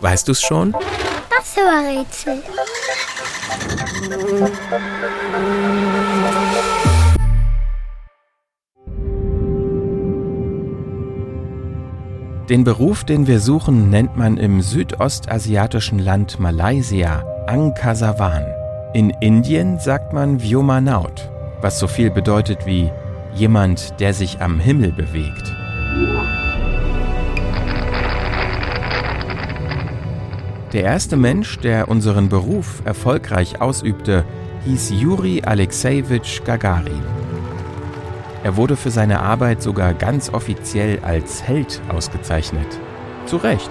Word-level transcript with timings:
Weißt 0.00 0.28
du's 0.28 0.40
schon? 0.40 0.72
Das 1.30 1.56
Rätsel. 1.56 2.42
Den 12.48 12.64
Beruf, 12.64 13.04
den 13.04 13.26
wir 13.26 13.40
suchen, 13.40 13.90
nennt 13.90 14.16
man 14.16 14.38
im 14.38 14.62
südostasiatischen 14.62 15.98
Land 15.98 16.40
Malaysia 16.40 17.22
Angkasawan. 17.46 18.46
In 18.94 19.10
Indien 19.20 19.78
sagt 19.78 20.14
man 20.14 20.42
Vyomanaut, 20.42 21.30
was 21.60 21.78
so 21.78 21.86
viel 21.86 22.10
bedeutet 22.10 22.64
wie 22.64 22.90
jemand, 23.34 24.00
der 24.00 24.14
sich 24.14 24.40
am 24.40 24.58
Himmel 24.60 24.92
bewegt. 24.92 25.54
Der 30.72 30.84
erste 30.84 31.16
Mensch, 31.16 31.58
der 31.60 31.88
unseren 31.88 32.28
Beruf 32.28 32.82
erfolgreich 32.84 33.62
ausübte, 33.62 34.26
hieß 34.66 34.90
Juri 34.90 35.42
Alexejewitsch 35.42 36.44
Gagarin. 36.44 37.02
Er 38.44 38.56
wurde 38.56 38.76
für 38.76 38.90
seine 38.90 39.20
Arbeit 39.20 39.62
sogar 39.62 39.94
ganz 39.94 40.28
offiziell 40.28 40.98
als 41.00 41.42
Held 41.42 41.80
ausgezeichnet. 41.88 42.66
Zu 43.24 43.38
Recht, 43.38 43.70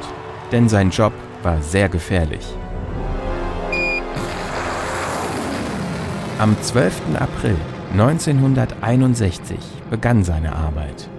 denn 0.51 0.70
sein 0.70 0.89
Job 0.89 1.13
war 1.43 1.61
sehr 1.61 1.87
gefährlich. 1.87 2.45
Am 6.39 6.59
12. 6.59 7.15
April 7.20 7.55
1961 7.91 9.57
begann 9.91 10.23
seine 10.23 10.55
Arbeit. 10.55 11.09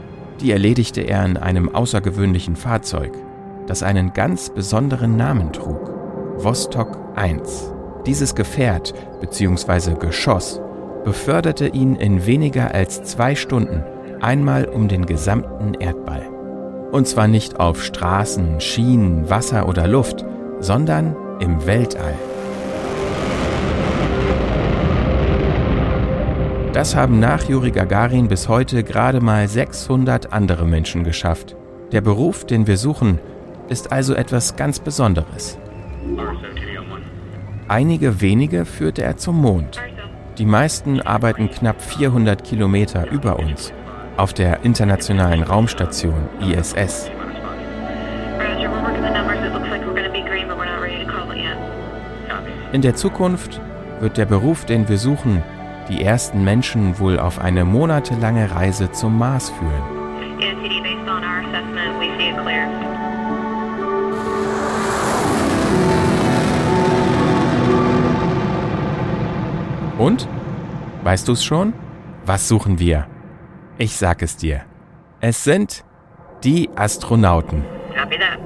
Die 0.41 0.51
erledigte 0.51 1.03
er 1.03 1.25
in 1.25 1.37
einem 1.37 1.73
außergewöhnlichen 1.73 2.57
Fahrzeug, 2.57 3.13
das 3.69 3.83
einen 3.83 4.15
ganz 4.15 4.51
besonderen 4.51 5.17
Namen 5.17 5.53
trug, 5.53 5.93
Vostok 6.39 6.99
1. 7.17 7.71
Dieses 8.07 8.35
Gefährt 8.35 8.95
bzw. 9.21 9.95
Geschoss 9.95 10.61
beförderte 11.05 11.69
ihn 11.69 11.95
in 11.95 12.25
weniger 12.25 12.75
als 12.75 13.03
zwei 13.05 13.35
Stunden 13.35 13.85
einmal 14.21 14.65
um 14.65 14.89
den 14.89 15.05
gesamten 15.05 15.75
Erdball. 15.75 16.23
Und 16.91 17.07
zwar 17.07 17.29
nicht 17.29 17.61
auf 17.61 17.85
Straßen, 17.85 18.61
Schienen, 18.61 19.29
Wasser 19.29 19.69
oder 19.69 19.87
Luft, 19.87 20.25
sondern 20.61 21.15
im 21.39 21.67
Weltall. 21.67 22.15
Das 26.73 26.97
haben 26.97 27.21
nach 27.21 27.45
Juri 27.45 27.71
Gagarin 27.71 28.29
bis 28.29 28.49
heute 28.49 28.83
gerade 28.83 29.21
mal 29.21 29.47
600 29.47 30.33
andere 30.33 30.65
Menschen 30.65 31.05
geschafft. 31.05 31.55
Der 31.93 32.01
Beruf, 32.01 32.45
den 32.47 32.67
wir 32.67 32.77
suchen, 32.77 33.19
ist 33.69 33.93
also 33.93 34.15
etwas 34.15 34.57
ganz 34.57 34.79
Besonderes. 34.79 35.59
Einige 37.69 38.21
wenige 38.21 38.65
führte 38.65 39.03
er 39.03 39.17
zum 39.17 39.41
Mond. 39.41 39.81
Die 40.39 40.47
meisten 40.47 41.01
arbeiten 41.01 41.51
knapp 41.51 41.83
400 41.83 42.45
Kilometer 42.45 43.11
über 43.11 43.39
uns 43.39 43.73
auf 44.17 44.33
der 44.33 44.65
internationalen 44.65 45.43
Raumstation 45.43 46.29
ISS. 46.41 47.11
In 52.73 52.83
der 52.83 52.95
Zukunft 52.95 53.61
wird 54.01 54.17
der 54.17 54.27
Beruf, 54.27 54.65
den 54.65 54.89
wir 54.89 54.99
suchen, 54.99 55.43
die 55.89 56.03
ersten 56.03 56.45
Menschen 56.45 56.99
wohl 56.99 57.19
auf 57.19 57.39
eine 57.41 57.65
monatelange 57.65 58.51
Reise 58.55 58.93
zum 58.93 59.19
Mars 59.19 59.51
führen. 59.51 59.99
Und? 69.99 70.29
Weißt 71.03 71.27
du 71.29 71.33
es 71.33 71.45
schon? 71.45 71.73
Was 72.25 72.49
suchen 72.49 72.79
wir? 72.79 73.07
Ich 73.79 73.97
sag 73.97 74.23
es 74.23 74.37
dir. 74.37 74.63
Es 75.21 75.45
sind 75.45 75.85
die 76.45 76.71
Astronauten. 76.77 77.65
Copy 78.01 78.17
that. 78.19 78.39